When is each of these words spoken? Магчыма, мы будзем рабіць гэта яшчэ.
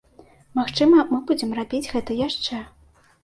Магчыма, 0.59 1.03
мы 1.11 1.19
будзем 1.27 1.53
рабіць 1.59 1.91
гэта 1.93 2.17
яшчэ. 2.27 2.63